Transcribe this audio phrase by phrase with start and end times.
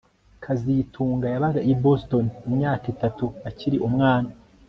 [0.43, 4.29] kazitunga yabaga i Boston imyaka itatu akiri umwana